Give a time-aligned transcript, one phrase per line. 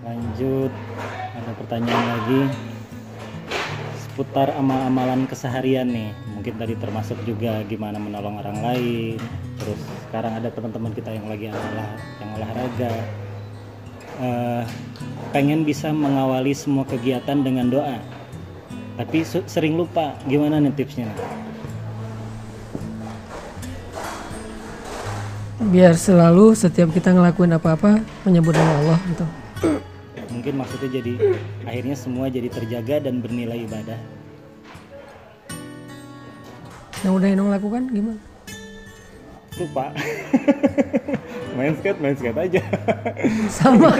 [0.00, 0.72] lanjut
[1.36, 2.42] ada pertanyaan lagi.
[4.00, 9.18] Seputar amal-amalan keseharian nih mungkin tadi termasuk juga gimana menolong orang lain.
[9.60, 11.90] Terus sekarang ada teman-teman kita yang lagi olah
[12.20, 12.92] yang olahraga.
[14.20, 14.62] Eh,
[15.32, 17.96] pengen bisa mengawali semua kegiatan dengan doa.
[19.00, 21.08] Tapi sering lupa gimana nih tipsnya
[25.70, 29.26] biar selalu setiap kita ngelakuin apa-apa menyebut nama Allah gitu
[30.30, 31.14] mungkin maksudnya jadi
[31.66, 33.98] akhirnya semua jadi terjaga dan bernilai ibadah.
[37.00, 38.20] Yang udah Enong lakukan gimana?
[39.56, 39.92] Lupa.
[41.58, 42.62] Main skate main skate aja.
[43.58, 43.92] Sama.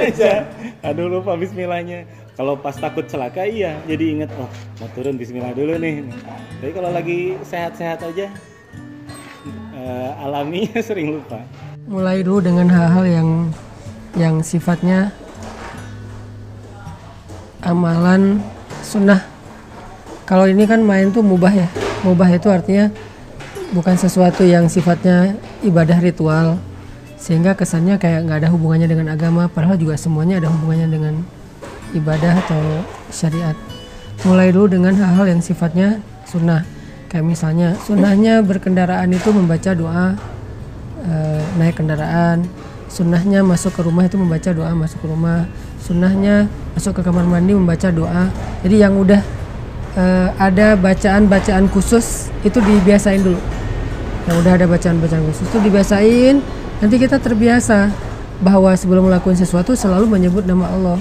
[0.00, 0.48] Aja.
[0.82, 2.08] Aduh lupa bismillahnya.
[2.34, 3.76] Kalau pas takut celaka iya.
[3.84, 4.48] Jadi inget oh
[4.80, 6.02] mau turun bismillah dulu nih.
[6.58, 8.32] Tapi kalau lagi sehat-sehat aja
[9.78, 11.38] eh, alami sering lupa.
[11.86, 13.28] Mulai dulu dengan hal-hal yang
[14.16, 15.12] yang sifatnya
[17.68, 18.40] amalan
[18.80, 19.20] sunnah.
[20.24, 21.68] Kalau ini kan main tuh mubah ya.
[22.00, 22.88] Mubah itu artinya
[23.76, 26.56] bukan sesuatu yang sifatnya ibadah ritual.
[27.20, 31.14] Sehingga kesannya kayak nggak ada hubungannya dengan agama padahal juga semuanya ada hubungannya dengan
[31.92, 32.62] ibadah atau
[33.12, 33.56] syariat.
[34.24, 36.64] Mulai dulu dengan hal-hal yang sifatnya sunnah.
[37.08, 40.16] Kayak misalnya sunnahnya berkendaraan itu membaca doa
[41.04, 42.44] eh, naik kendaraan.
[42.88, 45.44] Sunnahnya masuk ke rumah itu membaca doa masuk ke rumah.
[45.80, 46.48] Sunnahnya
[46.78, 48.30] masuk ke kamar mandi membaca doa.
[48.62, 49.18] Jadi yang udah
[49.98, 53.42] eh, ada bacaan-bacaan khusus itu dibiasain dulu.
[54.30, 56.38] Yang udah ada bacaan-bacaan khusus itu dibiasain.
[56.78, 57.90] Nanti kita terbiasa
[58.38, 60.98] bahwa sebelum melakukan sesuatu selalu menyebut nama Allah.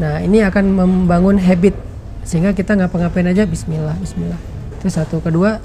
[0.00, 1.76] Nah ini akan membangun habit
[2.24, 4.40] sehingga kita ngapa-ngapain aja Bismillah Bismillah.
[4.80, 5.20] Itu satu.
[5.20, 5.60] Kedua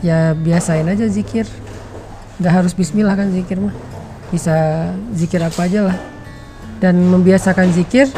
[0.00, 1.44] ya biasain aja zikir.
[2.40, 3.76] Nggak harus Bismillah kan zikir mah.
[4.32, 6.11] Bisa zikir apa aja lah
[6.82, 8.10] dan membiasakan zikir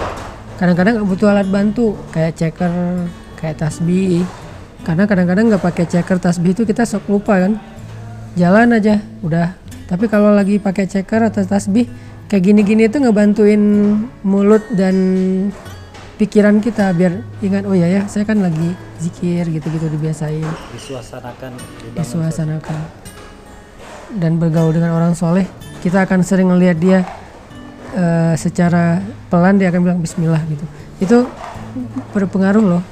[0.57, 2.73] kadang-kadang nggak butuh alat bantu kayak checker
[3.37, 4.25] kayak tasbih.
[4.85, 7.61] Karena kadang-kadang nggak pakai checker tasbih itu kita sok lupa kan.
[8.41, 9.53] Jalan aja udah.
[9.85, 11.85] Tapi kalau lagi pakai checker atau tasbih
[12.33, 13.61] kayak gini-gini itu ngebantuin
[14.25, 14.97] mulut dan
[16.17, 20.49] pikiran kita biar ingat oh ya ya saya kan lagi zikir gitu-gitu dibiasain.
[20.73, 21.53] Disuasanakan
[21.93, 22.81] disuasanakan.
[24.15, 25.45] Dan bergaul dengan orang soleh
[25.85, 27.05] kita akan sering ngelihat dia
[27.95, 28.99] eh, secara
[29.31, 30.67] pelan dia akan bilang Bismillah gitu.
[30.99, 31.19] Itu
[32.13, 32.83] berpengaruh loh.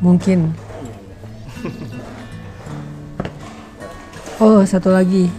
[0.00, 0.52] Mungkin.
[4.42, 5.30] Oh satu lagi.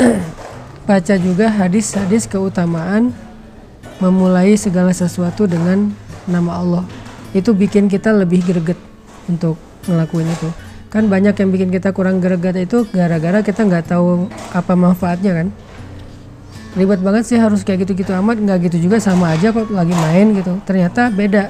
[0.88, 3.12] Baca juga hadis-hadis keutamaan
[4.00, 5.92] memulai segala sesuatu dengan
[6.24, 6.84] nama Allah.
[7.36, 8.80] Itu bikin kita lebih greget
[9.28, 10.48] untuk ngelakuin itu.
[10.88, 15.48] Kan banyak yang bikin kita kurang greget itu gara-gara kita nggak tahu apa manfaatnya kan
[16.76, 18.36] ribet banget sih harus kayak gitu-gitu amat.
[18.38, 20.60] Nggak gitu juga sama aja kok lagi main gitu.
[20.68, 21.48] Ternyata beda.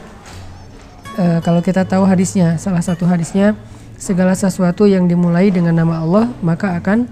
[1.16, 3.58] Eh, kalau kita tahu hadisnya salah satu hadisnya
[3.96, 7.08] segala sesuatu yang dimulai dengan nama Allah maka akan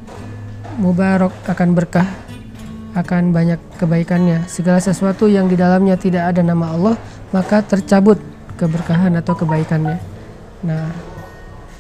[0.77, 2.05] mubarak akan berkah
[2.95, 4.47] akan banyak kebaikannya.
[4.47, 6.95] Segala sesuatu yang di dalamnya tidak ada nama Allah
[7.35, 8.21] maka tercabut
[8.61, 9.99] keberkahan atau kebaikannya.
[10.63, 10.93] Nah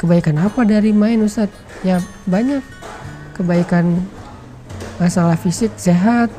[0.00, 1.84] kebaikan apa dari main Ustadz?
[1.84, 2.64] Ya banyak
[3.36, 4.00] kebaikan
[5.00, 6.30] masalah fisik sehat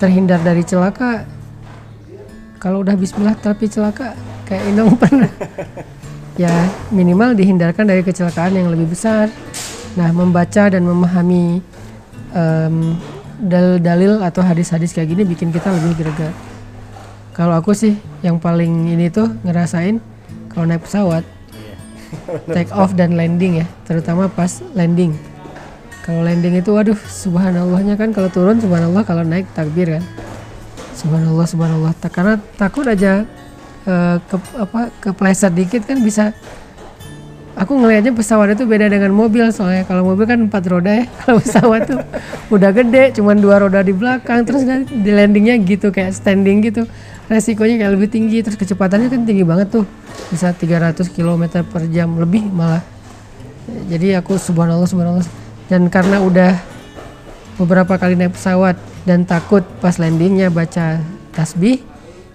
[0.00, 1.26] terhindar dari celaka.
[2.58, 4.16] Kalau udah bismillah tapi celaka
[4.48, 5.30] kayak Inong pernah.
[6.34, 6.50] Ya
[6.90, 9.30] minimal dihindarkan dari kecelakaan yang lebih besar.
[9.94, 11.62] Nah membaca dan memahami
[12.34, 12.76] em,
[13.38, 16.34] dalil-dalil atau hadis-hadis kayak gini bikin kita lebih greget.
[17.34, 19.98] Kalau aku sih yang paling ini tuh ngerasain
[20.50, 21.26] kalau naik pesawat
[22.54, 25.14] take off dan landing ya terutama pas landing
[26.04, 30.04] kalau landing itu waduh subhanallahnya kan kalau turun subhanallah kalau naik takbir kan?
[30.92, 31.96] Subhanallah subhanallah.
[31.96, 33.24] Ta- karena takut aja
[33.88, 36.36] eh, ke apa kepleset dikit kan bisa.
[37.56, 41.04] Aku ngelihatnya pesawat itu beda dengan mobil soalnya kalau mobil kan empat roda ya.
[41.22, 42.02] Kalau pesawat tuh
[42.50, 44.42] udah gede cuman dua roda di belakang.
[44.42, 46.84] Terus kan di landingnya gitu kayak standing gitu.
[47.30, 49.86] Resikonya kayak lebih tinggi terus kecepatannya kan tinggi banget tuh.
[50.34, 52.82] Bisa 300 km per jam lebih malah.
[53.86, 56.52] Jadi aku subhanallah subhanallah dan karena udah
[57.56, 58.76] beberapa kali naik pesawat
[59.06, 61.00] dan takut pas landingnya baca
[61.32, 61.80] tasbih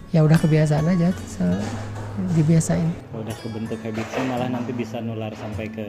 [0.10, 1.46] ya udah kebiasaan aja so,
[2.36, 2.90] dibiasain.
[3.16, 5.86] Udah kebentuk habitsnya malah nanti bisa nular sampai ke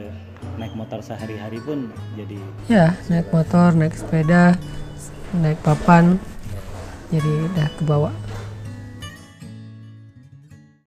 [0.61, 2.37] naik motor sehari-hari pun jadi
[2.69, 4.55] ya naik motor naik sepeda
[5.35, 6.21] naik papan
[7.11, 8.09] jadi udah kebawa